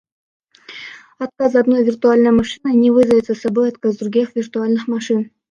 Отказ 1.19 1.53
одной 1.53 1.83
виртуальной 1.83 2.31
машины 2.31 2.73
не 2.73 2.89
вызовет 2.89 3.27
за 3.27 3.35
собой 3.35 3.69
отказ 3.69 3.97
других 3.97 4.35
виртуальных 4.35 4.87
машин 4.87 5.29